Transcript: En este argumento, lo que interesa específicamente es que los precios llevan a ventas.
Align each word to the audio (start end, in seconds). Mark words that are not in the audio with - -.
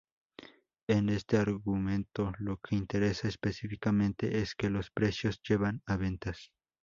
En 0.89 1.09
este 1.09 1.37
argumento, 1.37 2.33
lo 2.39 2.57
que 2.57 2.75
interesa 2.75 3.27
específicamente 3.27 4.39
es 4.41 4.55
que 4.55 4.71
los 4.71 4.89
precios 4.89 5.39
llevan 5.47 5.83
a 5.85 5.95
ventas. 5.95 6.51